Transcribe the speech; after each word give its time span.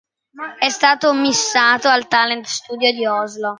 È 0.57 0.67
stato 0.69 1.13
missato 1.13 1.87
al 1.87 2.07
Talent 2.07 2.45
Studio 2.47 2.91
di 2.91 3.05
Oslo. 3.05 3.49